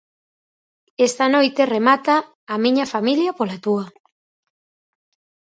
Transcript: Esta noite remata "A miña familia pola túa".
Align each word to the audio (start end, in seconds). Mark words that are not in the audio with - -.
Esta 1.07 1.25
noite 1.35 1.61
remata 1.75 2.15
"A 2.53 2.55
miña 2.63 2.85
familia 2.93 3.31
pola 3.37 3.57
túa". 3.63 3.85